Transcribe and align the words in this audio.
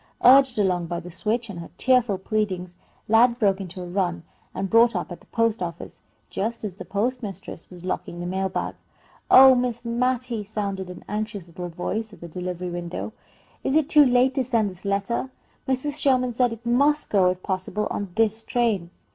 Urged 0.23 0.57
along 0.57 0.87
by 0.87 0.99
the 0.99 1.11
switch 1.11 1.47
and 1.47 1.59
her 1.59 1.69
tearful 1.77 2.17
pleadings, 2.17 2.73
Lad 3.07 3.37
broke 3.37 3.61
into 3.61 3.83
a 3.83 3.87
run 3.87 4.23
and 4.55 4.67
brought 4.67 4.95
up 4.95 5.11
at 5.11 5.19
the 5.19 5.27
post 5.27 5.61
office, 5.61 5.99
just 6.31 6.63
as 6.63 6.73
the 6.73 6.85
postmistress 6.85 7.69
was 7.69 7.85
locking 7.85 8.19
the 8.19 8.25
mail 8.25 8.49
bag. 8.49 8.73
"Oh, 9.29 9.53
Miss 9.53 9.85
Mattie!" 9.85 10.43
sounded 10.43 10.89
an 10.89 11.05
anxious 11.07 11.45
little 11.45 11.69
voice 11.69 12.13
at 12.13 12.19
the 12.19 12.27
delivery 12.27 12.71
window, 12.71 13.13
"is 13.63 13.75
it 13.75 13.89
too 13.89 14.03
late 14.03 14.33
to 14.33 14.43
send 14.43 14.71
this 14.71 14.85
letter? 14.85 15.29
Mrs. 15.67 15.99
Sherman 15.99 16.33
said 16.33 16.51
it 16.51 16.65
must 16.65 17.11
go, 17.11 17.29
if 17.29 17.43
possible, 17.43 17.87
on 17.91 18.09
this 18.15 18.41
train." 18.41 18.89